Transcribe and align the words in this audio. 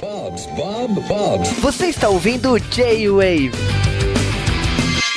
Bob's, 0.00 0.46
Bob, 0.46 1.00
Bob's. 1.08 1.50
Você 1.54 1.86
está 1.86 2.08
ouvindo 2.08 2.56
J-Wave. 2.56 3.50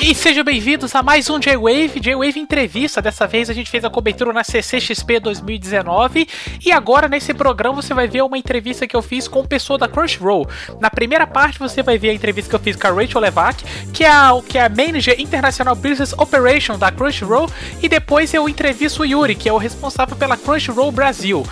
E 0.01 0.15
sejam 0.15 0.43
bem-vindos 0.43 0.95
a 0.95 1.03
mais 1.03 1.29
um 1.29 1.37
J-Wave, 1.39 1.99
J-Wave 1.99 2.39
Entrevista. 2.39 2.99
Dessa 2.99 3.27
vez 3.27 3.51
a 3.51 3.53
gente 3.53 3.69
fez 3.69 3.85
a 3.85 3.91
cobertura 3.91 4.33
na 4.33 4.43
CCXP 4.43 5.19
2019 5.19 6.27
e 6.65 6.71
agora 6.71 7.07
nesse 7.07 7.31
programa 7.31 7.79
você 7.79 7.93
vai 7.93 8.07
ver 8.07 8.23
uma 8.23 8.39
entrevista 8.39 8.87
que 8.87 8.95
eu 8.95 9.03
fiz 9.03 9.27
com 9.27 9.41
o 9.41 9.47
pessoa 9.47 9.77
da 9.77 9.87
Crunchyroll. 9.87 10.49
Na 10.79 10.89
primeira 10.89 11.27
parte 11.27 11.59
você 11.59 11.83
vai 11.83 11.99
ver 11.99 12.09
a 12.09 12.13
entrevista 12.13 12.49
que 12.49 12.55
eu 12.55 12.59
fiz 12.59 12.75
com 12.75 12.87
a 12.87 12.91
Rachel 12.91 13.21
Levac, 13.21 13.63
que 13.93 14.03
é 14.03 14.09
a, 14.09 14.31
que 14.47 14.57
é 14.57 14.65
a 14.65 14.69
Manager 14.69 15.15
International 15.21 15.75
Business 15.75 16.11
Operation 16.13 16.77
da 16.77 16.91
Crunchyroll, 16.91 17.47
e 17.83 17.87
depois 17.87 18.33
eu 18.33 18.49
entrevisto 18.49 19.03
o 19.03 19.05
Yuri, 19.05 19.35
que 19.35 19.47
é 19.47 19.53
o 19.53 19.57
responsável 19.57 20.17
pela 20.17 20.35
Crunchyroll 20.35 20.91
Brasil. 20.91 21.45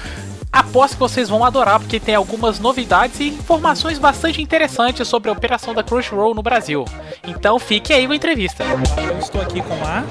Aposto 0.51 0.95
que 0.95 0.99
vocês 0.99 1.29
vão 1.29 1.45
adorar, 1.45 1.79
porque 1.79 1.97
tem 1.97 2.13
algumas 2.13 2.59
novidades 2.59 3.21
e 3.21 3.29
informações 3.29 3.97
bastante 3.97 4.41
interessantes 4.41 5.07
sobre 5.07 5.29
a 5.29 5.33
operação 5.33 5.73
da 5.73 5.81
Crunchyroll 5.81 6.35
no 6.35 6.43
Brasil. 6.43 6.83
Então 7.25 7.57
fique 7.57 7.93
aí 7.93 8.05
com 8.05 8.11
a 8.11 8.15
entrevista. 8.17 8.65
Eu 8.65 9.17
estou 9.17 9.41
aqui 9.41 9.61
com 9.61 9.75
a 9.75 10.03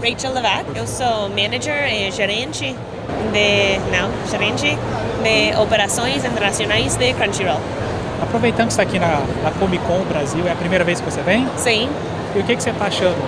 Rachel 0.00 0.32
Levac, 0.32 0.66
eu 0.76 0.86
sou 0.86 1.28
manager 1.30 1.92
e 1.92 2.12
gerente 2.12 2.76
de, 3.32 3.78
não, 3.90 4.08
gerente 4.30 4.78
de 5.24 5.60
operações 5.60 6.24
internacionais 6.24 6.94
de 6.94 7.12
Crunchyroll. 7.14 7.60
Aproveitando 8.22 8.66
que 8.66 8.72
está 8.74 8.84
aqui 8.84 9.00
na, 9.00 9.20
na 9.42 9.50
Comic 9.58 9.84
Con 9.84 10.04
Brasil, 10.04 10.46
é 10.46 10.52
a 10.52 10.56
primeira 10.56 10.84
vez 10.84 11.00
que 11.00 11.10
você 11.10 11.22
vem? 11.22 11.48
Sim. 11.56 11.90
E 12.36 12.38
o 12.38 12.44
que, 12.44 12.54
que 12.54 12.62
você 12.62 12.70
está 12.70 12.86
achando? 12.86 13.18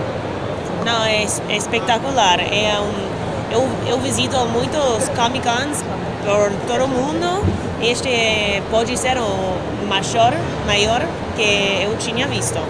Não, 0.85 1.05
é, 1.05 1.25
é 1.49 1.57
espetacular. 1.57 2.39
É 2.39 2.79
um, 2.79 3.53
eu, 3.53 3.69
eu 3.89 3.99
visito 3.99 4.37
muitos 4.47 5.09
Comic 5.17 5.45
Cons 5.45 5.85
por 6.31 6.51
todo 6.69 6.87
mundo. 6.87 7.43
Este 7.83 8.63
pode 8.71 8.97
ser 8.97 9.19
o 9.19 9.87
maior, 9.89 10.33
maior 10.67 11.03
que 11.35 11.83
eu 11.83 11.97
tinha 11.99 12.27
visto. 12.29 12.61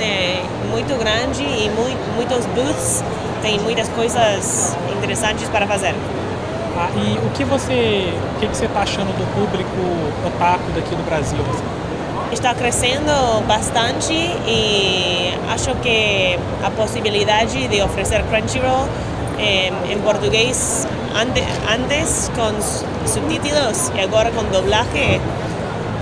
É 0.00 0.42
muito 0.70 0.98
grande 0.98 1.42
e 1.42 1.68
muito, 1.70 2.00
muitos 2.16 2.46
booths, 2.46 3.04
tem 3.42 3.60
muitas 3.60 3.88
coisas 3.90 4.76
interessantes 4.96 5.48
para 5.50 5.66
fazer. 5.66 5.94
Ah, 6.76 6.88
e 6.96 7.18
o 7.18 7.30
que 7.30 7.44
você 7.44 8.12
o 8.36 8.40
que, 8.40 8.48
que 8.48 8.56
você 8.56 8.64
está 8.64 8.80
achando 8.80 9.08
do 9.08 9.26
público 9.34 10.26
otaku 10.26 10.70
daqui 10.74 10.94
do 10.94 11.04
Brasil? 11.04 11.38
Está 12.32 12.54
crescendo 12.54 13.42
bastante 13.46 14.12
e 14.14 15.34
acho 15.52 15.74
que 15.82 16.38
a 16.64 16.70
possibilidade 16.70 17.66
de 17.66 17.82
oferecer 17.82 18.22
Crunchyroll 18.24 18.88
em, 19.36 19.92
em 19.92 19.98
português 20.00 20.86
ante, 21.14 21.42
antes 21.68 22.30
com 22.36 23.06
subtítulos 23.06 23.90
e 23.96 24.00
agora 24.00 24.30
com 24.30 24.44
doblaje 24.44 25.20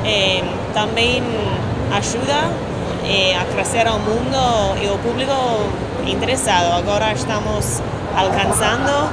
eh, 0.04 0.42
também 0.74 1.22
ajuda 1.96 2.50
eh, 3.06 3.34
a 3.34 3.44
crescer 3.46 3.86
ao 3.86 3.98
mundo 3.98 4.76
e 4.82 4.86
o 4.86 4.98
público 4.98 5.32
interessado. 6.06 6.74
Agora 6.76 7.10
estamos 7.14 7.82
alcançando 8.14 9.10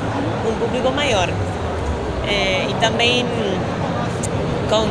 um 0.50 0.54
público 0.60 0.92
maior. 0.92 1.30
Eh, 2.28 2.68
e 2.70 2.74
também 2.76 3.26
com 4.70 4.86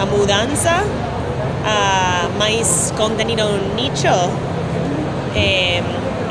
a 0.00 0.06
mudança 0.06 0.84
a 1.64 2.28
mais 2.38 2.92
conteúdo 2.96 3.58
nicho 3.74 4.08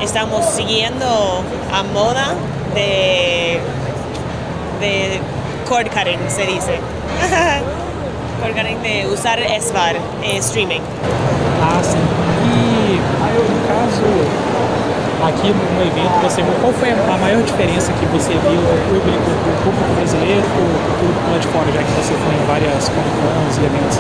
estamos 0.01 0.45
siguiendo 0.45 1.05
a 1.71 1.83
moda 1.83 2.35
de, 2.73 3.59
de 4.79 5.21
cord 5.67 5.89
cutting, 5.89 6.19
se 6.29 6.45
dice. 6.45 6.79
cord 8.41 8.55
cutting 8.55 8.81
de 8.81 9.05
usar 9.07 9.39
SVAR, 9.61 9.95
eh, 10.23 10.37
streaming. 10.37 10.81
Ah. 11.61 12.26
Aqui 15.27 15.51
no 15.51 15.81
evento, 15.81 16.21
você 16.23 16.41
qual 16.61 16.71
foi 16.73 16.91
a 16.91 17.17
maior 17.17 17.43
diferença 17.43 17.91
que 17.93 18.05
você 18.07 18.29
viu 18.29 18.61
do 18.61 18.77
público, 18.87 19.29
do 19.29 19.63
público 19.63 19.93
brasileiro 19.95 20.41
para 20.41 20.63
o 20.63 20.99
público 20.99 21.31
lá 21.31 21.37
de 21.37 21.47
fora, 21.47 21.71
já 21.71 21.83
que 21.83 21.91
você 21.91 22.13
foi 22.13 22.35
em 22.35 22.45
várias 22.47 22.89
Cons 22.89 23.57
e 23.57 23.65
eventos? 23.65 23.99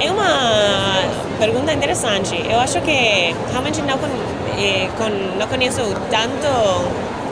É 0.00 0.10
uma 0.10 1.38
pergunta 1.38 1.72
interessante. 1.72 2.34
Eu 2.48 2.58
acho 2.60 2.80
que 2.80 3.34
realmente 3.50 3.82
não 3.82 3.98
eh, 4.58 4.88
con, 4.96 5.10
não 5.38 5.46
conheço 5.48 5.82
tanto 6.10 6.48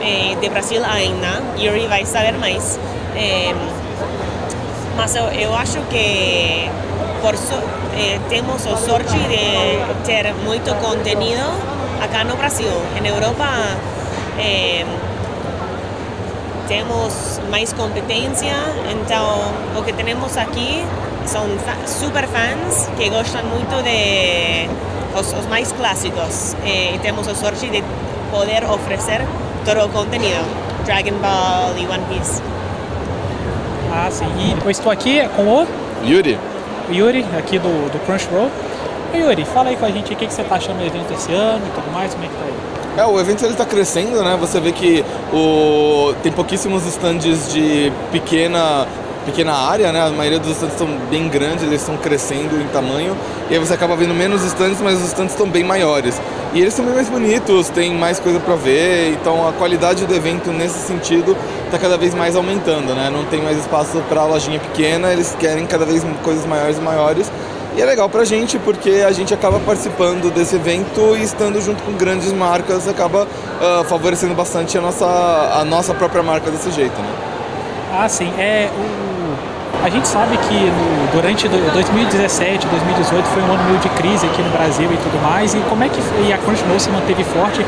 eh, 0.03 0.37
de 0.41 0.49
Brasil 0.51 0.83
ainda, 0.85 1.43
Yuri 1.59 1.87
vai 1.87 2.05
saber 2.05 2.37
mais. 2.39 2.79
Eh, 3.17 3.55
mas 4.97 5.17
eu, 5.17 5.25
eu, 5.25 5.55
acho 5.55 5.81
que 5.91 6.71
por 7.21 7.37
so, 7.37 7.55
eh, 7.97 8.19
temos 8.29 8.67
a 8.67 8.77
sorte 8.77 9.17
de 9.17 10.05
ter 10.05 10.33
muito 10.45 10.73
conteúdo 10.77 11.75
acá 12.03 12.25
no 12.25 12.37
Brasil. 12.37 12.71
Em 12.97 13.07
Europa 13.07 13.47
eh, 14.39 14.85
temos 16.69 17.41
mais 17.51 17.73
competência, 17.73 18.55
então 18.91 19.53
o 19.77 19.83
que 19.83 19.93
temos 19.93 20.37
aqui 20.37 20.85
são 21.27 21.47
super 21.87 22.27
fans 22.27 22.89
que 22.97 23.09
gostam 23.11 23.43
muito 23.45 23.83
de 23.83 24.69
os, 25.19 25.33
os 25.33 25.47
mais 25.47 25.73
clássicos 25.73 26.55
eh, 26.65 26.95
e 26.95 26.99
temos 26.99 27.29
a 27.29 27.35
sorte 27.35 27.69
de 27.69 27.83
poder 28.31 28.65
oferecer 28.65 29.21
todo 29.65 29.85
o 29.85 29.89
conteúdo, 29.89 30.45
Dragon 30.85 31.17
Ball 31.19 31.77
e 31.79 31.87
One 31.87 32.05
Piece. 32.09 32.43
Ah, 33.93 34.09
sim. 34.11 34.27
E 34.39 34.57
eu 34.65 34.71
estou 34.71 34.91
aqui 34.91 35.27
com 35.37 35.43
o 35.43 35.67
Yuri. 36.05 36.39
Yuri, 36.91 37.25
aqui 37.39 37.59
do, 37.59 37.91
do 37.91 37.99
Crunchyroll. 38.05 38.51
E 39.15 39.21
Yuri, 39.21 39.45
fala 39.45 39.69
aí 39.71 39.77
com 39.77 39.87
a 39.87 39.91
gente 39.91 40.13
o 40.13 40.17
que, 40.17 40.27
você 40.27 40.43
está 40.43 40.57
achando 40.57 40.79
do 40.79 40.85
evento 40.85 41.13
esse 41.15 41.33
ano 41.33 41.65
e 41.65 41.71
tudo 41.71 41.93
mais, 41.93 42.13
como 42.13 42.25
é 42.25 42.29
que 42.29 42.35
tá 42.35 42.45
aí? 42.45 43.01
É, 43.01 43.07
o 43.07 43.21
evento 43.21 43.45
ele 43.45 43.53
está 43.53 43.65
crescendo, 43.65 44.23
né? 44.23 44.37
Você 44.41 44.61
vê 44.61 44.73
que 44.73 45.05
o... 45.33 46.13
tem 46.23 46.33
pouquíssimos 46.33 46.85
stands 46.87 47.53
de 47.53 47.93
pequena 48.11 48.87
pequena 49.25 49.53
área, 49.53 49.91
né? 49.91 50.03
A 50.03 50.11
maioria 50.11 50.39
dos 50.39 50.51
estandes 50.51 50.75
estão 50.75 50.89
bem 51.11 51.29
grandes, 51.29 51.63
eles 51.63 51.81
estão 51.81 51.97
crescendo 51.97 52.61
em 52.61 52.67
tamanho. 52.69 53.17
E 53.51 53.55
aí 53.55 53.59
você 53.59 53.75
acaba 53.75 53.97
vendo 53.97 54.15
menos 54.15 54.45
estandes, 54.45 54.81
mas 54.81 54.99
os 54.99 55.07
estandes 55.07 55.33
estão 55.33 55.49
bem 55.49 55.65
maiores. 55.65 56.21
E 56.53 56.61
eles 56.61 56.75
são 56.75 56.85
bem 56.85 56.95
mais 56.95 57.09
bonitos, 57.09 57.69
tem 57.71 57.95
mais 57.95 58.21
coisa 58.21 58.39
para 58.39 58.55
ver, 58.55 59.13
então 59.13 59.49
a 59.49 59.53
qualidade 59.53 60.07
do 60.07 60.15
evento 60.15 60.53
nesse 60.53 60.79
sentido 60.79 61.37
está 61.65 61.79
cada 61.79 61.97
vez 61.97 62.15
mais 62.15 62.37
aumentando, 62.37 62.95
né? 62.95 63.11
Não 63.11 63.25
tem 63.25 63.43
mais 63.43 63.59
espaço 63.59 64.03
para 64.09 64.25
lojinha 64.25 64.61
pequena, 64.61 65.13
eles 65.13 65.35
querem 65.39 65.67
cada 65.67 65.85
vez 65.85 66.05
coisas 66.23 66.47
maiores 66.47 66.79
e 66.79 66.81
maiores. 66.81 67.33
E 67.77 67.83
é 67.83 67.85
legal 67.85 68.09
pra 68.09 68.25
gente 68.25 68.59
porque 68.59 69.05
a 69.07 69.11
gente 69.11 69.35
acaba 69.35 69.59
participando 69.59 70.33
desse 70.33 70.55
evento 70.55 71.17
e 71.17 71.23
estando 71.23 71.61
junto 71.61 71.83
com 71.83 71.93
grandes 71.93 72.33
marcas 72.33 72.87
acaba 72.87 73.25
uh, 73.25 73.85
favorecendo 73.85 74.35
bastante 74.35 74.79
a 74.79 74.81
nossa, 74.81 75.07
a 75.07 75.65
nossa 75.65 75.93
própria 75.93 76.23
marca 76.23 76.51
desse 76.51 76.71
jeito, 76.71 76.97
né? 77.01 77.09
Ah, 77.93 78.09
sim. 78.09 78.33
É, 78.39 78.71
o 78.77 79.15
a 79.85 79.91
gente 79.91 80.09
sabe 80.09 80.39
que 80.39 80.55
no, 80.55 81.13
durante 81.13 81.47
2017, 81.47 82.67
2018 82.69 83.27
foi 83.27 83.43
um 83.43 83.53
ano 83.53 83.65
meio 83.65 83.79
de 83.81 83.89
crise 83.91 84.25
aqui 84.25 84.41
no 84.41 84.49
Brasil 84.49 84.91
e 84.91 84.97
tudo 84.97 85.21
mais. 85.23 85.53
E 85.53 85.59
como 85.69 85.85
é 85.85 85.91
que 85.91 86.01
e 86.27 86.33
a 86.33 86.39
Crunchyroll 86.39 86.81
se 86.81 86.89
manteve 86.89 87.23
forte? 87.23 87.61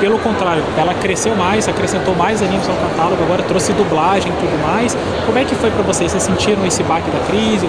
Pelo 0.00 0.18
contrário, 0.18 0.62
ela 0.76 0.94
cresceu 0.94 1.34
mais, 1.34 1.68
acrescentou 1.68 2.14
mais 2.14 2.42
animes 2.42 2.68
ao 2.68 2.76
catálogo, 2.76 3.22
agora 3.22 3.42
trouxe 3.42 3.72
dublagem 3.72 4.30
e 4.30 4.36
tudo 4.36 4.62
mais. 4.62 4.96
Como 5.24 5.38
é 5.38 5.44
que 5.44 5.54
foi 5.54 5.70
para 5.70 5.82
vocês? 5.82 6.10
Vocês 6.10 6.22
sentiram 6.24 6.64
esse 6.66 6.82
baque 6.82 7.10
da 7.10 7.20
crise? 7.20 7.68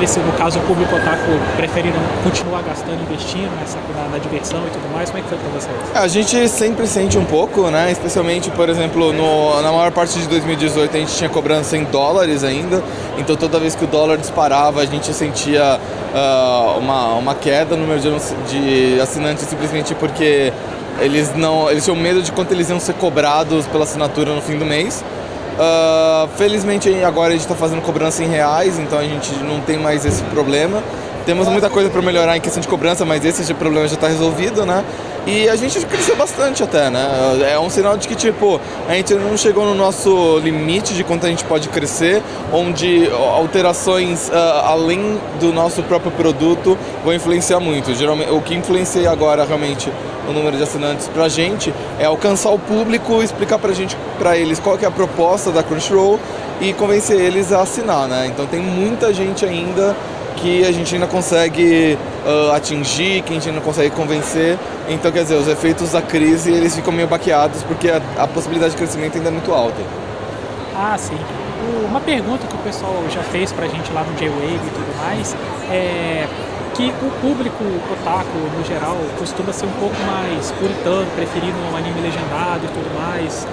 Nesse, 0.00 0.18
no 0.18 0.32
caso, 0.32 0.58
o 0.58 0.62
público 0.62 0.96
otaku 0.96 1.30
preferiram 1.56 2.00
continuar 2.24 2.60
gastando, 2.62 3.00
investindo 3.02 3.50
nessa, 3.60 3.78
na, 3.94 4.08
na 4.08 4.18
diversão 4.18 4.60
e 4.66 4.70
tudo 4.70 4.92
mais? 4.92 5.10
Como 5.10 5.20
é 5.20 5.22
que 5.22 5.28
foi 5.28 5.38
para 5.38 5.48
vocês? 5.50 5.76
É, 5.94 5.98
a 5.98 6.08
gente 6.08 6.48
sempre 6.48 6.86
sente 6.88 7.16
um 7.16 7.24
pouco, 7.24 7.70
né? 7.70 7.92
Especialmente, 7.92 8.50
por 8.50 8.68
exemplo, 8.68 9.12
no, 9.12 9.62
na 9.62 9.70
maior 9.70 9.92
parte 9.92 10.18
de 10.18 10.26
2018 10.26 10.96
a 10.96 11.00
gente 11.00 11.14
tinha 11.14 11.30
cobrança 11.30 11.76
em 11.76 11.84
dólares 11.84 12.42
ainda. 12.42 12.82
Então 13.16 13.36
toda 13.36 13.60
vez 13.60 13.76
que 13.76 13.84
o 13.84 13.86
dólar 13.86 14.18
disparava, 14.18 14.80
a 14.80 14.86
gente 14.86 15.12
sentia 15.14 15.78
uh, 16.12 16.78
uma, 16.78 17.14
uma 17.14 17.34
queda 17.34 17.76
no 17.76 17.86
número 17.86 18.00
de, 18.00 18.10
de 18.50 19.00
assinantes 19.00 19.46
simplesmente 19.46 19.94
porque 19.94 20.52
eles 21.00 21.34
não, 21.34 21.70
eles 21.70 21.84
tinham 21.84 21.96
medo 21.96 22.22
de 22.22 22.32
quanto 22.32 22.52
eles 22.52 22.68
iam 22.70 22.80
ser 22.80 22.94
cobrados 22.94 23.66
pela 23.66 23.84
assinatura 23.84 24.34
no 24.34 24.40
fim 24.40 24.58
do 24.58 24.64
mês. 24.64 25.04
Uh, 25.56 26.28
felizmente 26.36 26.92
agora 27.02 27.28
a 27.28 27.32
gente 27.32 27.42
está 27.42 27.54
fazendo 27.54 27.80
cobrança 27.80 28.22
em 28.22 28.28
reais, 28.28 28.78
então 28.78 28.98
a 28.98 29.04
gente 29.04 29.32
não 29.42 29.60
tem 29.60 29.78
mais 29.78 30.04
esse 30.04 30.22
problema. 30.24 30.82
Temos 31.26 31.48
muita 31.48 31.68
coisa 31.68 31.90
para 31.90 32.00
melhorar 32.00 32.36
em 32.36 32.40
questão 32.40 32.60
de 32.60 32.68
cobrança, 32.68 33.04
mas 33.04 33.24
esse 33.24 33.52
problema 33.52 33.88
já 33.88 33.94
está 33.94 34.06
resolvido, 34.06 34.64
né? 34.64 34.84
E 35.26 35.48
a 35.48 35.56
gente 35.56 35.84
cresceu 35.84 36.14
bastante 36.14 36.62
até, 36.62 36.88
né? 36.88 37.50
É 37.50 37.58
um 37.58 37.68
sinal 37.68 37.96
de 37.96 38.06
que, 38.06 38.14
tipo, 38.14 38.60
a 38.88 38.94
gente 38.94 39.12
não 39.14 39.36
chegou 39.36 39.64
no 39.64 39.74
nosso 39.74 40.38
limite 40.38 40.94
de 40.94 41.02
quanto 41.02 41.26
a 41.26 41.28
gente 41.28 41.42
pode 41.42 41.68
crescer, 41.68 42.22
onde 42.52 43.10
alterações 43.34 44.28
uh, 44.28 44.32
além 44.66 45.18
do 45.40 45.52
nosso 45.52 45.82
próprio 45.82 46.12
produto 46.12 46.78
vão 47.04 47.12
influenciar 47.12 47.58
muito. 47.58 47.92
Geralmente, 47.92 48.30
o 48.30 48.40
que 48.40 48.54
influencia 48.54 49.10
agora 49.10 49.44
realmente 49.44 49.92
o 50.28 50.32
número 50.32 50.56
de 50.56 50.62
assinantes 50.62 51.08
pra 51.08 51.28
gente 51.28 51.74
é 51.98 52.04
alcançar 52.04 52.50
o 52.50 52.58
público, 52.58 53.20
explicar 53.20 53.58
pra 53.58 53.72
gente, 53.72 53.96
pra 54.16 54.36
eles 54.36 54.60
qual 54.60 54.78
que 54.78 54.84
é 54.84 54.88
a 54.88 54.92
proposta 54.92 55.50
da 55.50 55.60
Crunchyroll 55.60 56.20
e 56.60 56.72
convencer 56.72 57.18
eles 57.18 57.52
a 57.52 57.62
assinar, 57.62 58.06
né? 58.06 58.28
Então 58.32 58.46
tem 58.46 58.60
muita 58.60 59.12
gente 59.12 59.44
ainda 59.44 59.96
que 60.36 60.64
a 60.64 60.72
gente 60.72 60.94
ainda 60.94 61.06
consegue 61.06 61.98
uh, 62.24 62.52
atingir, 62.52 63.22
que 63.22 63.32
a 63.32 63.34
gente 63.34 63.48
ainda 63.48 63.60
consegue 63.60 63.90
convencer. 63.90 64.58
Então, 64.88 65.10
quer 65.10 65.22
dizer, 65.22 65.36
os 65.36 65.48
efeitos 65.48 65.92
da 65.92 66.02
crise 66.02 66.52
eles 66.52 66.74
ficam 66.74 66.92
meio 66.92 67.08
baqueados 67.08 67.62
porque 67.64 67.90
a, 67.90 68.00
a 68.18 68.26
possibilidade 68.26 68.72
de 68.72 68.76
crescimento 68.76 69.16
ainda 69.16 69.28
é 69.28 69.32
muito 69.32 69.52
alta. 69.52 69.80
Ah, 70.74 70.96
sim. 70.98 71.18
Uma 71.88 72.00
pergunta 72.00 72.46
que 72.46 72.54
o 72.54 72.58
pessoal 72.58 73.02
já 73.10 73.22
fez 73.22 73.50
pra 73.50 73.66
gente 73.66 73.90
lá 73.92 74.04
no 74.04 74.14
J-Wave 74.14 74.54
e 74.54 74.70
tudo 74.70 74.96
mais 74.98 75.36
é 75.70 76.26
que 76.74 76.92
o 77.00 77.10
público 77.22 77.64
otaku, 77.90 78.36
no 78.56 78.62
geral, 78.62 78.98
costuma 79.18 79.50
ser 79.52 79.64
um 79.64 79.72
pouco 79.80 79.96
mais 80.04 80.52
puritano, 80.52 81.06
preferindo 81.16 81.56
um 81.72 81.76
anime 81.76 82.02
legendado 82.02 82.66
e 82.66 82.68
tudo 82.68 82.94
mais 82.94 83.46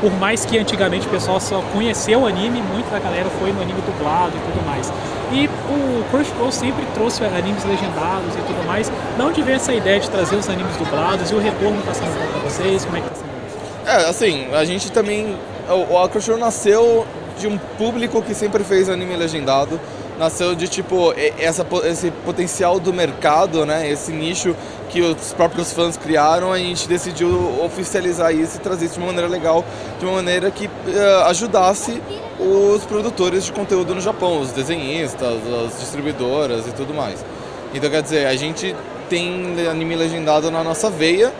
por 0.00 0.12
mais 0.18 0.44
que 0.44 0.58
antigamente 0.58 1.06
o 1.06 1.10
pessoal 1.10 1.40
só 1.40 1.62
conheceu 1.72 2.20
o 2.20 2.26
anime, 2.26 2.62
muita 2.62 2.90
da 2.90 2.98
galera 2.98 3.28
foi 3.38 3.52
no 3.52 3.62
anime 3.62 3.80
dublado 3.82 4.32
e 4.36 4.40
tudo 4.40 4.64
mais. 4.66 4.92
E 5.32 5.46
o 5.46 6.04
Crunchyroll 6.10 6.52
sempre 6.52 6.84
trouxe 6.94 7.24
animes 7.24 7.64
legendados 7.64 8.34
e 8.34 8.38
tudo 8.46 8.64
mais. 8.66 8.90
Onde 9.18 9.42
vem 9.42 9.54
essa 9.54 9.72
ideia 9.72 9.98
de 9.98 10.08
trazer 10.08 10.36
os 10.36 10.48
animes 10.48 10.76
dublados 10.76 11.30
e 11.30 11.34
o 11.34 11.38
retorno 11.38 11.78
está 11.80 11.94
sendo 11.94 12.14
bom 12.18 12.40
para 12.40 12.50
vocês? 12.50 12.84
Como 12.84 12.96
é 12.96 13.00
que 13.00 13.06
está 13.06 13.16
sendo 13.16 13.30
isso? 13.46 13.56
É, 13.86 14.08
assim, 14.08 14.54
a 14.54 14.64
gente 14.64 14.92
também... 14.92 15.36
O 15.68 16.08
Crunchyroll 16.08 16.38
nasceu 16.38 17.06
de 17.38 17.48
um 17.48 17.58
público 17.58 18.22
que 18.22 18.34
sempre 18.34 18.62
fez 18.62 18.88
anime 18.88 19.16
legendado 19.16 19.80
nasceu 20.18 20.54
de 20.54 20.68
tipo 20.68 21.14
essa, 21.38 21.66
esse 21.84 22.10
potencial 22.24 22.80
do 22.80 22.92
mercado, 22.92 23.66
né? 23.66 23.90
Esse 23.90 24.12
nicho 24.12 24.54
que 24.88 25.00
os 25.00 25.32
próprios 25.32 25.72
fãs 25.72 25.96
criaram, 25.96 26.52
a 26.52 26.58
gente 26.58 26.88
decidiu 26.88 27.28
oficializar 27.62 28.34
isso 28.34 28.56
e 28.56 28.60
trazer 28.60 28.86
isso 28.86 28.94
de 28.94 29.00
uma 29.00 29.08
maneira 29.08 29.28
legal, 29.28 29.64
de 29.98 30.04
uma 30.04 30.14
maneira 30.14 30.50
que 30.50 30.66
uh, 30.66 30.70
ajudasse 31.26 32.00
os 32.38 32.84
produtores 32.84 33.44
de 33.44 33.52
conteúdo 33.52 33.94
no 33.94 34.00
Japão, 34.00 34.40
os 34.40 34.52
desenhistas, 34.52 35.38
as 35.66 35.80
distribuidoras 35.80 36.66
e 36.66 36.72
tudo 36.72 36.94
mais. 36.94 37.24
Então 37.74 37.90
quer 37.90 38.02
dizer, 38.02 38.26
a 38.26 38.36
gente 38.36 38.74
tem 39.08 39.66
anime 39.68 39.96
legendado 39.96 40.50
na 40.50 40.62
nossa 40.62 40.88
veia 40.88 41.32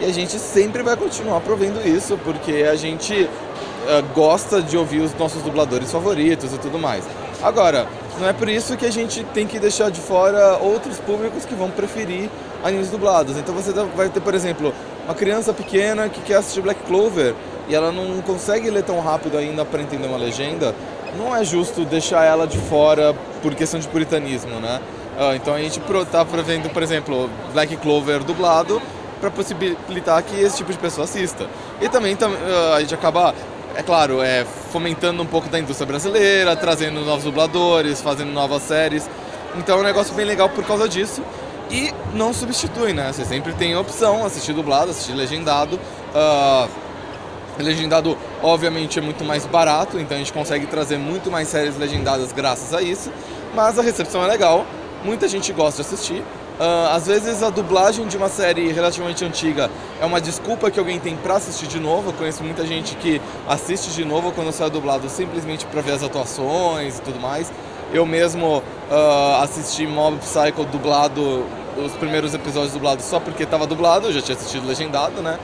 e 0.00 0.04
a 0.04 0.12
gente 0.12 0.38
sempre 0.38 0.82
vai 0.82 0.96
continuar 0.96 1.40
provendo 1.40 1.86
isso, 1.86 2.18
porque 2.24 2.66
a 2.70 2.74
gente 2.74 3.24
uh, 3.24 4.14
gosta 4.14 4.62
de 4.62 4.76
ouvir 4.76 5.00
os 5.00 5.14
nossos 5.14 5.42
dubladores 5.42 5.90
favoritos 5.90 6.52
e 6.52 6.58
tudo 6.58 6.78
mais. 6.78 7.04
Agora, 7.42 7.86
não 8.18 8.28
é 8.28 8.32
por 8.32 8.48
isso 8.48 8.76
que 8.76 8.84
a 8.84 8.90
gente 8.90 9.24
tem 9.24 9.46
que 9.46 9.58
deixar 9.58 9.90
de 9.90 10.00
fora 10.00 10.58
outros 10.58 10.98
públicos 10.98 11.44
que 11.44 11.54
vão 11.54 11.70
preferir 11.70 12.28
animes 12.62 12.90
dublados. 12.90 13.36
Então 13.36 13.54
você 13.54 13.72
vai 13.72 14.08
ter, 14.08 14.20
por 14.20 14.34
exemplo, 14.34 14.74
uma 15.04 15.14
criança 15.14 15.52
pequena 15.52 16.08
que 16.08 16.20
quer 16.20 16.36
assistir 16.36 16.60
Black 16.60 16.82
Clover 16.82 17.34
e 17.68 17.74
ela 17.74 17.92
não 17.92 18.20
consegue 18.22 18.68
ler 18.70 18.82
tão 18.82 19.00
rápido 19.00 19.38
ainda 19.38 19.64
para 19.64 19.80
entender 19.80 20.06
uma 20.06 20.18
legenda. 20.18 20.74
Não 21.16 21.34
é 21.34 21.44
justo 21.44 21.84
deixar 21.84 22.24
ela 22.24 22.46
de 22.46 22.58
fora 22.58 23.14
por 23.42 23.54
questão 23.54 23.80
de 23.80 23.88
puritanismo, 23.88 24.60
né? 24.60 24.80
Ah, 25.18 25.34
então 25.34 25.54
a 25.54 25.58
gente 25.58 25.80
está 25.80 26.24
prevendo, 26.24 26.70
por 26.70 26.82
exemplo, 26.82 27.28
Black 27.52 27.76
Clover 27.78 28.22
dublado 28.24 28.80
para 29.20 29.30
possibilitar 29.30 30.22
que 30.22 30.40
esse 30.40 30.56
tipo 30.56 30.72
de 30.72 30.78
pessoa 30.78 31.04
assista. 31.04 31.46
E 31.80 31.88
também 31.88 32.16
ah, 32.20 32.74
a 32.76 32.80
gente 32.80 32.94
acaba 32.94 33.34
é 33.74 33.82
claro, 33.82 34.22
é, 34.22 34.44
fomentando 34.44 35.22
um 35.22 35.26
pouco 35.26 35.48
da 35.48 35.58
indústria 35.58 35.86
brasileira, 35.86 36.56
trazendo 36.56 37.00
novos 37.00 37.24
dubladores, 37.24 38.00
fazendo 38.00 38.32
novas 38.32 38.62
séries. 38.62 39.08
Então 39.56 39.78
é 39.78 39.80
um 39.80 39.84
negócio 39.84 40.14
bem 40.14 40.24
legal 40.24 40.48
por 40.48 40.64
causa 40.64 40.88
disso. 40.88 41.22
E 41.70 41.92
não 42.14 42.32
substitui, 42.32 42.92
né? 42.92 43.12
Você 43.12 43.24
sempre 43.24 43.52
tem 43.52 43.74
a 43.74 43.80
opção, 43.80 44.24
assistir 44.24 44.52
dublado, 44.52 44.90
assistir 44.90 45.12
legendado. 45.12 45.78
Uh, 46.12 46.68
legendado, 47.58 48.16
obviamente, 48.42 48.98
é 48.98 49.02
muito 49.02 49.24
mais 49.24 49.46
barato, 49.46 49.98
então 49.98 50.16
a 50.16 50.18
gente 50.18 50.32
consegue 50.32 50.66
trazer 50.66 50.98
muito 50.98 51.30
mais 51.30 51.48
séries 51.48 51.76
legendadas 51.76 52.32
graças 52.32 52.74
a 52.74 52.82
isso. 52.82 53.12
Mas 53.54 53.78
a 53.78 53.82
recepção 53.82 54.24
é 54.24 54.26
legal, 54.26 54.66
muita 55.04 55.28
gente 55.28 55.52
gosta 55.52 55.82
de 55.82 55.88
assistir. 55.88 56.22
Uh, 56.60 56.94
às 56.94 57.06
vezes 57.06 57.42
a 57.42 57.48
dublagem 57.48 58.06
de 58.06 58.18
uma 58.18 58.28
série 58.28 58.70
relativamente 58.70 59.24
antiga 59.24 59.70
é 59.98 60.04
uma 60.04 60.20
desculpa 60.20 60.70
que 60.70 60.78
alguém 60.78 61.00
tem 61.00 61.16
para 61.16 61.36
assistir 61.36 61.66
de 61.66 61.80
novo. 61.80 62.10
Eu 62.10 62.12
conheço 62.12 62.44
muita 62.44 62.66
gente 62.66 62.96
que 62.96 63.18
assiste 63.48 63.90
de 63.92 64.04
novo 64.04 64.30
quando 64.30 64.52
sai 64.52 64.68
dublado 64.68 65.08
simplesmente 65.08 65.64
para 65.64 65.80
ver 65.80 65.92
as 65.92 66.02
atuações 66.02 66.98
e 66.98 67.00
tudo 67.00 67.18
mais. 67.18 67.50
Eu 67.94 68.04
mesmo 68.04 68.58
uh, 68.58 69.42
assisti 69.42 69.86
Mob 69.86 70.18
Psycho 70.18 70.66
dublado, 70.66 71.46
os 71.82 71.92
primeiros 71.92 72.34
episódios 72.34 72.74
dublados 72.74 73.06
só 73.06 73.18
porque 73.18 73.44
estava 73.44 73.66
dublado, 73.66 74.08
eu 74.08 74.12
já 74.12 74.20
tinha 74.20 74.36
assistido 74.36 74.66
legendado, 74.66 75.22
né? 75.22 75.38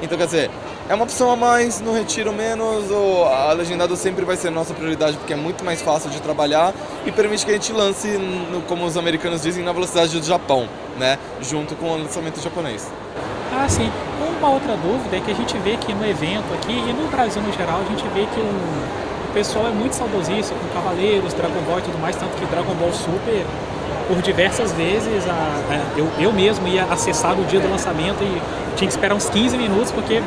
Então 0.00 0.16
quer 0.16 0.24
dizer, 0.24 0.50
é 0.92 0.94
uma 0.94 1.04
opção 1.04 1.30
a 1.30 1.36
mais, 1.36 1.80
no 1.80 1.94
retiro 1.94 2.34
menos, 2.34 2.90
ou 2.90 3.24
a 3.24 3.50
legendado 3.54 3.96
sempre 3.96 4.26
vai 4.26 4.36
ser 4.36 4.50
nossa 4.50 4.74
prioridade 4.74 5.16
porque 5.16 5.32
é 5.32 5.36
muito 5.36 5.64
mais 5.64 5.80
fácil 5.80 6.10
de 6.10 6.20
trabalhar 6.20 6.74
e 7.06 7.10
permite 7.10 7.46
que 7.46 7.50
a 7.50 7.54
gente 7.54 7.72
lance, 7.72 8.08
no, 8.08 8.60
como 8.68 8.84
os 8.84 8.94
americanos 8.98 9.40
dizem, 9.40 9.64
na 9.64 9.72
velocidade 9.72 10.20
do 10.20 10.26
Japão, 10.26 10.68
né? 10.98 11.18
Junto 11.40 11.74
com 11.76 11.86
o 11.86 11.96
lançamento 11.96 12.42
japonês. 12.42 12.92
Ah, 13.54 13.66
sim. 13.70 13.90
Uma 14.38 14.50
outra 14.50 14.76
dúvida 14.76 15.16
é 15.16 15.20
que 15.20 15.30
a 15.30 15.34
gente 15.34 15.56
vê 15.60 15.78
que 15.78 15.94
no 15.94 16.06
evento 16.06 16.52
aqui 16.52 16.72
e 16.72 16.92
no 16.92 17.08
Brasil 17.08 17.40
no 17.40 17.52
geral, 17.54 17.80
a 17.80 17.84
gente 17.84 18.06
vê 18.08 18.26
que 18.26 18.40
o, 18.40 19.30
o 19.30 19.32
pessoal 19.32 19.68
é 19.68 19.70
muito 19.70 19.94
saudosista 19.94 20.54
com 20.54 20.74
Cavaleiros, 20.74 21.32
Dragon 21.32 21.62
Ball 21.62 21.78
e 21.78 21.82
tudo 21.82 21.98
mais, 22.02 22.16
tanto 22.16 22.36
que 22.36 22.44
Dragon 22.44 22.74
Ball 22.74 22.92
Super 22.92 23.46
por 24.08 24.20
diversas 24.20 24.72
vezes 24.72 25.26
a, 25.26 25.32
a, 25.32 25.98
eu, 25.98 26.06
eu 26.18 26.32
mesmo 26.34 26.68
ia 26.68 26.84
acessar 26.84 27.34
no 27.34 27.44
dia 27.46 27.60
do 27.60 27.70
lançamento 27.70 28.22
e 28.22 28.42
tinha 28.76 28.86
que 28.86 28.92
esperar 28.92 29.14
uns 29.14 29.30
15 29.30 29.56
minutos 29.56 29.90
porque 29.90 30.20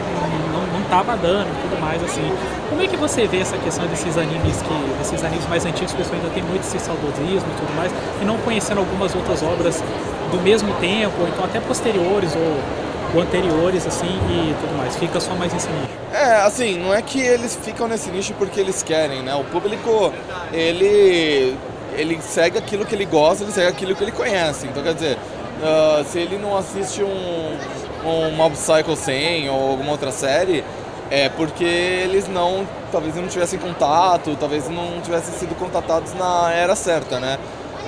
tava 0.86 1.16
dando 1.18 1.48
e 1.48 1.62
tudo 1.62 1.80
mais, 1.80 2.04
assim. 2.04 2.32
Como 2.70 2.82
é 2.82 2.88
que 2.88 2.98
você 2.98 3.28
vê 3.28 3.40
essa 3.40 3.58
questão 3.58 3.86
desses 3.88 4.18
animes 4.18 4.62
que, 4.62 5.02
esses 5.02 5.24
animes 5.24 5.48
mais 5.48 5.66
antigos, 5.66 5.94
o 5.94 5.98
pessoal 5.98 6.16
ainda 6.18 6.30
tem 6.30 6.44
muito 6.44 6.64
esse 6.64 6.80
saudosismo 6.80 7.50
e 7.50 7.60
tudo 7.60 7.76
mais, 7.76 7.92
e 8.22 8.26
não 8.26 8.38
conhecendo 8.38 8.80
algumas 8.80 9.16
outras 9.16 9.42
obras 9.44 9.84
do 10.32 10.42
mesmo 10.42 10.74
tempo, 10.76 11.14
ou 11.22 11.28
então 11.28 11.44
até 11.46 11.60
posteriores, 11.60 12.36
ou, 12.36 13.16
ou 13.16 13.22
anteriores, 13.22 13.86
assim, 13.86 14.08
e 14.08 14.56
tudo 14.60 14.78
mais. 14.78 14.96
Fica 14.96 15.20
só 15.20 15.34
mais 15.36 15.54
nesse 15.54 15.68
nicho. 15.70 15.94
É, 16.14 16.42
assim, 16.46 16.80
não 16.80 16.94
é 16.94 17.02
que 17.02 17.20
eles 17.20 17.58
ficam 17.62 17.88
nesse 17.88 18.10
nicho 18.10 18.34
porque 18.38 18.60
eles 18.60 18.82
querem, 18.82 19.22
né? 19.22 19.36
O 19.36 19.44
público, 19.44 20.14
ele 20.54 21.56
ele 21.98 22.22
segue 22.22 22.58
aquilo 22.58 22.86
que 22.86 22.94
ele 22.94 23.06
gosta, 23.06 23.44
ele 23.44 23.52
segue 23.52 23.68
aquilo 23.68 23.96
que 23.96 24.04
ele 24.04 24.12
conhece. 24.12 24.68
Então, 24.68 24.84
quer 24.84 24.94
dizer, 24.94 25.18
uh, 25.18 26.04
se 26.06 26.20
ele 26.20 26.38
não 26.38 26.58
assiste 26.58 27.02
um, 27.02 27.58
um 28.06 28.32
Mob 28.32 28.56
Psycho 28.56 28.96
100 28.96 29.50
ou 29.50 29.70
alguma 29.72 29.92
outra 29.92 30.12
série, 30.12 30.64
é 31.10 31.30
porque 31.30 31.64
eles 31.64 32.28
não, 32.28 32.68
talvez 32.92 33.16
não 33.16 33.28
tivessem 33.28 33.60
contato, 33.60 34.36
talvez 34.40 34.70
não 34.70 35.02
tivessem 35.02 35.34
sido 35.36 35.56
contatados 35.56 36.14
na 36.14 36.52
era 36.52 36.76
certa, 36.76 37.20
né? 37.20 37.38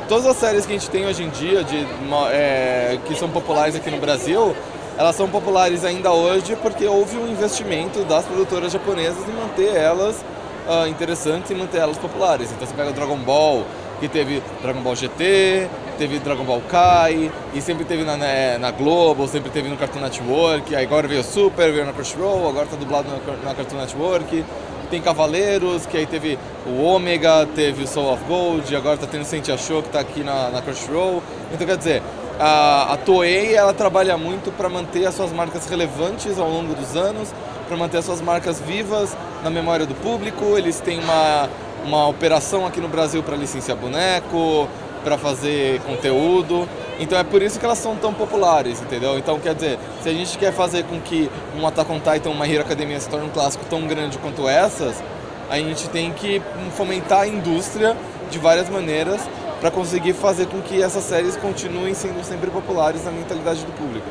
Todas 0.08 0.26
as 0.26 0.38
séries 0.38 0.66
que 0.66 0.74
a 0.74 0.78
gente 0.78 0.90
tem 0.90 1.06
hoje 1.06 1.24
em 1.24 1.30
dia, 1.30 1.64
de, 1.64 1.86
é, 2.32 2.98
que 3.06 3.16
são 3.16 3.30
populares 3.30 3.76
aqui 3.76 3.92
no 3.92 3.98
Brasil, 3.98 4.56
elas 4.98 5.16
são 5.16 5.28
populares 5.28 5.84
ainda 5.84 6.12
hoje 6.12 6.56
porque 6.56 6.86
houve 6.86 7.18
um 7.18 7.28
investimento 7.28 8.04
das 8.06 8.26
produtoras 8.26 8.72
japonesas 8.72 9.28
em 9.28 9.34
manter 9.34 9.76
elas 9.76 10.24
uh, 10.68 10.88
interessantes 10.88 11.52
e 11.52 11.56
manter 11.56 11.78
elas 11.78 11.98
populares. 11.98 12.52
Então 12.52 12.68
você 12.68 12.74
pega 12.74 12.92
Dragon 12.92 13.18
Ball, 13.18 13.64
que 14.00 14.08
teve 14.08 14.42
Dragon 14.62 14.82
Ball 14.82 14.96
GT, 14.96 15.68
teve 15.98 16.20
Dragon 16.20 16.44
Ball 16.44 16.62
Kai, 16.70 17.32
e 17.54 17.62
sempre 17.62 17.84
teve 17.84 18.04
na, 18.04 18.16
né, 18.16 18.58
na 18.58 18.72
Globo, 18.72 19.28
sempre 19.28 19.50
teve 19.50 19.68
no 19.68 19.76
Cartoon 19.76 20.00
Network, 20.00 20.76
aí 20.76 20.86
agora 20.86 21.08
veio 21.08 21.24
Super, 21.24 21.72
veio 21.72 21.86
na 21.86 21.94
Crunchyroll, 21.94 22.48
agora 22.48 22.68
tá 22.68 22.76
dublado 22.76 23.10
na, 23.10 23.50
na 23.50 23.56
Cartoon 23.56 23.78
Network. 23.78 24.46
Tem 24.90 25.02
Cavaleiros, 25.02 25.86
que 25.86 25.98
aí 25.98 26.06
teve 26.06 26.40
o 26.66 26.82
Ômega, 26.82 27.46
teve 27.54 27.84
o 27.84 27.88
Soul 27.88 28.14
of 28.14 28.24
Gold, 28.24 28.74
agora 28.74 28.96
tá 28.96 29.06
tendo 29.06 29.26
Sentia 29.26 29.58
Show, 29.58 29.84
que 29.84 29.90
tá 29.90 30.00
aqui 30.00 30.24
na, 30.24 30.50
na 30.50 30.62
Crunchyroll. 30.62 31.22
Então 31.52 31.68
quer 31.68 31.78
dizer, 31.78 32.02
a, 32.40 32.94
a 32.94 32.98
Toei 32.98 33.54
ela 33.54 33.74
trabalha 33.74 34.18
muito 34.18 34.50
para 34.50 34.70
manter 34.70 35.06
as 35.06 35.14
suas 35.14 35.34
marcas 35.34 35.68
relevantes 35.68 36.40
ao 36.40 36.50
longo 36.50 36.74
dos 36.74 36.96
anos, 36.96 37.34
para 37.68 37.76
manter 37.76 37.98
as 37.98 38.06
suas 38.06 38.22
marcas 38.22 38.62
vivas 38.62 39.18
na 39.44 39.50
memória 39.50 39.86
do 39.86 39.94
público. 39.96 40.58
Eles 40.58 40.80
têm 40.80 41.00
uma 41.00 41.50
uma 41.88 42.08
operação 42.08 42.66
aqui 42.66 42.82
no 42.82 42.90
Brasil 42.90 43.24
para 43.24 43.36
licenciar 43.36 43.78
boneco, 43.78 44.68
para 45.04 45.18
fazer 45.18 45.80
conteúdo. 45.82 46.68
Então 47.00 47.18
é 47.18 47.24
por 47.24 47.42
isso 47.42 47.60
que 47.60 47.66
elas 47.66 47.78
são 47.78 47.96
tão 47.96 48.14
populares, 48.14 48.82
entendeu? 48.82 49.18
Então 49.18 49.40
quer 49.40 49.54
dizer, 49.54 49.80
se 50.02 50.10
a 50.10 50.14
gente 50.14 50.38
quer 50.38 50.52
fazer 50.52 50.84
com 50.84 51.00
que 51.00 51.30
um 51.56 51.66
Attack 51.68 51.92
on 51.92 52.00
Titan, 52.00 52.30
uma 52.30 52.48
Hero 52.48 52.62
Academia 52.62 53.00
se 53.00 53.10
torne 53.10 53.28
um 53.28 53.30
clássico 53.30 53.66
tão 53.70 53.86
grande 53.86 54.18
quanto 54.18 54.48
essas, 54.48 55.02
a 55.50 55.58
gente 55.58 55.88
tem 55.90 56.12
que 56.12 56.42
fomentar 56.76 57.22
a 57.22 57.28
indústria 57.28 57.96
de 58.30 58.40
várias 58.40 58.70
maneiras 58.70 59.22
para 59.60 59.72
conseguir 59.72 60.14
fazer 60.14 60.48
com 60.48 60.62
que 60.62 60.82
essas 60.82 61.04
séries 61.04 61.36
continuem 61.38 61.94
sendo 61.94 62.24
sempre 62.24 62.52
populares 62.52 63.06
na 63.06 63.12
mentalidade 63.12 63.64
do 63.64 63.72
público. 63.72 64.08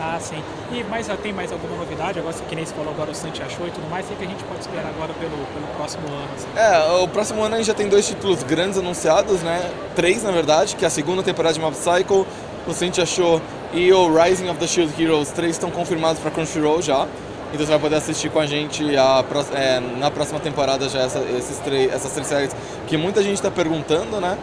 Ah, 0.00 0.18
sim. 0.18 0.42
E 0.72 0.82
mais 0.84 1.06
tem 1.22 1.32
mais 1.32 1.52
alguma 1.52 1.76
novidade? 1.76 2.18
Agora, 2.18 2.34
que 2.34 2.56
nem 2.56 2.64
você 2.64 2.74
falou 2.74 2.92
agora, 2.92 3.10
o 3.10 3.14
Santi 3.14 3.42
achou 3.42 3.68
e 3.68 3.70
tudo 3.70 3.88
mais. 3.90 4.06
O 4.10 4.14
que 4.14 4.24
a 4.24 4.26
gente 4.26 4.42
pode 4.44 4.60
esperar 4.60 4.86
agora 4.86 5.12
pelo, 5.12 5.30
pelo 5.30 5.66
próximo 5.76 6.06
ano? 6.08 6.28
Assim? 6.34 6.48
É, 6.56 7.02
o 7.02 7.08
próximo 7.08 7.42
ano 7.42 7.54
a 7.54 7.58
gente 7.58 7.66
já 7.66 7.74
tem 7.74 7.88
dois 7.88 8.08
títulos 8.08 8.42
grandes 8.42 8.78
anunciados, 8.78 9.42
né? 9.42 9.70
Três, 9.94 10.22
na 10.22 10.30
verdade, 10.30 10.74
que 10.74 10.84
é 10.84 10.88
a 10.88 10.90
segunda 10.90 11.22
temporada 11.22 11.52
de 11.52 11.60
Mob 11.60 11.76
Psycho, 11.76 12.26
o 12.66 12.72
Santi 12.72 13.00
achou 13.00 13.42
e 13.72 13.92
o 13.92 14.12
Rising 14.12 14.48
of 14.48 14.58
the 14.58 14.66
Shield 14.66 15.00
Heroes. 15.00 15.30
Três 15.30 15.52
estão 15.52 15.70
confirmados 15.70 16.20
para 16.20 16.30
Crunchyroll 16.30 16.80
já. 16.80 17.06
Então 17.52 17.66
você 17.66 17.72
vai 17.72 17.80
poder 17.80 17.96
assistir 17.96 18.30
com 18.30 18.38
a 18.38 18.46
gente 18.46 18.96
a, 18.96 19.24
é, 19.54 19.80
na 19.98 20.10
próxima 20.10 20.38
temporada 20.38 20.88
já 20.88 21.00
essa, 21.00 21.18
esses 21.36 21.58
três, 21.58 21.92
essas 21.92 22.12
três 22.12 22.26
séries 22.28 22.56
que 22.86 22.96
muita 22.96 23.22
gente 23.22 23.34
está 23.34 23.50
perguntando, 23.50 24.20
né? 24.20 24.38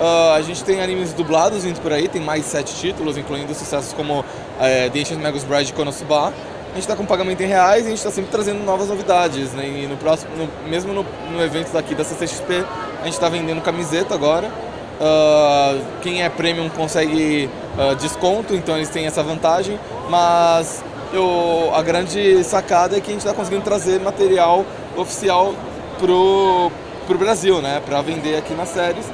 Uh, 0.00 0.32
a 0.34 0.40
gente 0.40 0.64
tem 0.64 0.80
animes 0.80 1.12
dublados 1.12 1.62
vindo 1.62 1.78
por 1.82 1.92
aí, 1.92 2.08
tem 2.08 2.22
mais 2.22 2.46
sete 2.46 2.74
títulos, 2.74 3.18
incluindo 3.18 3.54
sucessos 3.54 3.92
como 3.92 4.24
é, 4.58 4.88
The 4.88 4.98
Ancient 4.98 5.20
Magus 5.20 5.44
Bride 5.44 5.72
e 5.72 5.74
Konosuba. 5.74 6.28
A 6.28 6.72
gente 6.72 6.80
está 6.80 6.96
com 6.96 7.04
pagamento 7.04 7.42
em 7.42 7.46
reais 7.46 7.82
e 7.82 7.86
a 7.88 7.90
gente 7.90 7.98
está 7.98 8.10
sempre 8.10 8.30
trazendo 8.30 8.64
novas 8.64 8.88
novidades. 8.88 9.52
Né? 9.52 9.66
E 9.66 9.86
no 9.86 9.98
próximo, 9.98 10.30
no, 10.36 10.70
mesmo 10.70 10.94
no, 10.94 11.04
no, 11.30 11.42
evento 11.42 11.70
daqui 11.70 11.94
da 11.94 12.02
CCXP, 12.02 12.64
a 13.00 13.04
gente 13.04 13.12
está 13.12 13.28
vendendo 13.28 13.60
camiseta 13.60 14.14
agora. 14.14 14.46
Uh, 14.48 15.84
quem 16.00 16.22
é 16.22 16.30
premium 16.30 16.70
consegue 16.70 17.50
uh, 17.76 17.94
desconto, 17.96 18.54
então 18.54 18.76
eles 18.76 18.88
têm 18.88 19.06
essa 19.06 19.22
vantagem. 19.22 19.78
Mas 20.08 20.82
eu, 21.12 21.72
a 21.74 21.82
grande 21.82 22.42
sacada 22.44 22.96
é 22.96 23.00
que 23.00 23.10
a 23.10 23.12
gente 23.12 23.20
está 23.20 23.34
conseguindo 23.34 23.64
trazer 23.64 24.00
material 24.00 24.64
oficial 24.96 25.54
pro, 25.98 26.70
pro 27.06 27.18
Brasil, 27.18 27.60
né? 27.60 27.82
Para 27.84 28.00
vender 28.00 28.36
aqui 28.36 28.54
nas 28.54 28.68
séries. 28.70 29.04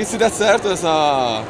E 0.00 0.04
se 0.06 0.16
der 0.16 0.30
certo 0.30 0.66
essa, 0.66 1.44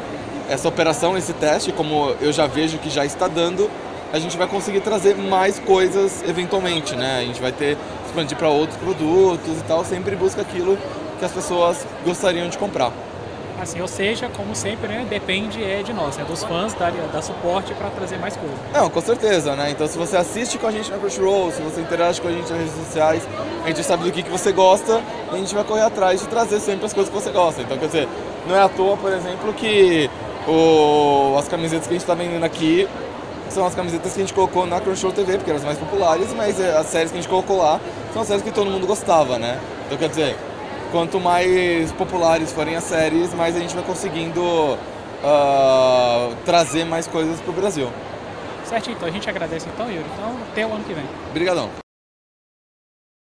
essa 0.49 0.67
operação, 0.67 1.17
esse 1.17 1.33
teste, 1.33 1.71
como 1.71 2.17
eu 2.21 2.33
já 2.33 2.49
vejo 2.49 2.79
que 2.79 2.91
já 2.91 3.05
está 3.05 3.29
dando, 3.29 3.71
a 4.13 4.19
gente 4.19 4.37
vai 4.37 4.49
conseguir 4.49 4.81
trazer 4.81 5.17
mais 5.17 5.61
coisas 5.61 6.25
eventualmente, 6.29 6.97
né? 6.97 7.21
A 7.21 7.25
gente 7.25 7.41
vai 7.41 7.53
ter 7.53 7.79
expandir 8.05 8.37
para 8.37 8.49
outros 8.49 8.77
produtos 8.77 9.57
e 9.57 9.63
tal, 9.69 9.85
sempre 9.85 10.17
busca 10.17 10.43
aquilo 10.43 10.77
que 11.21 11.25
as 11.25 11.31
pessoas 11.31 11.87
gostariam 12.05 12.49
de 12.49 12.59
comprar. 12.59 12.93
Assim, 13.63 13.81
ou 13.81 13.87
seja, 13.87 14.29
como 14.37 14.53
sempre, 14.57 14.89
né, 14.89 15.07
depende 15.09 15.63
é 15.63 15.85
de 15.85 15.93
nós, 15.93 16.19
é 16.19 16.25
dos 16.25 16.43
fãs 16.43 16.75
dar, 16.75 16.91
dar 16.91 17.23
suporte 17.23 17.73
para 17.75 17.89
trazer 17.91 18.19
mais 18.19 18.37
coisas. 18.37 18.59
Não, 18.73 18.91
com 18.91 19.01
certeza, 19.01 19.55
né? 19.55 19.71
Então 19.71 19.87
se 19.87 19.97
você 19.97 20.17
assiste 20.17 20.59
com 20.59 20.67
a 20.67 20.73
gente 20.73 20.91
na 20.91 20.99
Crunchyroll, 20.99 21.53
se 21.53 21.63
você 21.63 21.83
interage 21.83 22.21
com 22.21 22.27
a 22.27 22.33
gente 22.33 22.51
nas 22.51 22.59
redes 22.59 22.75
sociais, 22.87 23.23
a 23.63 23.69
gente 23.69 23.85
sabe 23.85 24.03
do 24.03 24.11
que, 24.11 24.25
que 24.25 24.31
você 24.31 24.51
gosta 24.51 25.01
e 25.31 25.35
a 25.37 25.39
gente 25.39 25.55
vai 25.55 25.63
correr 25.63 25.83
atrás 25.83 26.21
de 26.21 26.27
trazer 26.27 26.59
sempre 26.59 26.87
as 26.87 26.93
coisas 26.93 27.15
que 27.15 27.21
você 27.21 27.31
gosta. 27.31 27.63
Então, 27.63 27.79
quer 27.79 27.87
dizer, 27.87 28.09
não 28.47 28.57
é 28.57 28.63
à 28.63 28.69
toa, 28.69 28.97
por 28.97 29.13
exemplo, 29.13 29.53
que 29.55 30.11
o, 30.47 31.37
as 31.39 31.49
camisetas 31.49 31.87
que 31.87 31.93
a 31.93 31.97
gente 31.97 32.03
está 32.03 32.15
vendendo 32.15 32.45
aqui 32.45 32.89
são 33.49 33.67
as 33.67 33.75
camisetas 33.75 34.13
que 34.13 34.21
a 34.21 34.23
gente 34.23 34.35
colocou 34.35 34.67
na 34.67 34.81
Crunchyroll 34.81 35.13
TV, 35.13 35.37
porque 35.37 35.51
eram 35.51 35.59
as 35.59 35.65
mais 35.65 35.79
populares, 35.79 36.33
mas 36.35 36.61
é, 36.61 36.77
as 36.77 36.87
séries 36.87 37.11
que 37.11 37.19
a 37.19 37.21
gente 37.21 37.31
colocou 37.31 37.59
lá 37.59 37.81
são 38.13 38.23
as 38.23 38.29
séries 38.29 38.43
que 38.43 38.51
todo 38.51 38.71
mundo 38.71 38.87
gostava, 38.87 39.39
né? 39.39 39.61
Então, 39.87 39.99
quer 39.99 40.09
dizer, 40.09 40.37
quanto 40.93 41.19
mais 41.19 41.91
populares 41.93 42.53
forem 42.53 42.77
as 42.77 42.85
séries, 42.85 43.35
mais 43.35 43.57
a 43.57 43.59
gente 43.59 43.75
vai 43.75 43.85
conseguindo 43.85 44.41
uh, 44.41 46.35
trazer 46.45 46.85
mais 46.85 47.07
coisas 47.07 47.41
para 47.41 47.51
o 47.51 47.55
Brasil. 47.55 47.89
Certo, 48.65 48.91
então 48.91 49.09
a 49.09 49.11
gente 49.11 49.29
agradece 49.29 49.69
então, 49.73 49.91
Yuri. 49.91 50.05
Então, 50.15 50.37
até 50.53 50.65
o 50.65 50.73
ano 50.73 50.85
que 50.85 50.95
vem. 50.95 51.05
Obrigadão. 51.31 51.90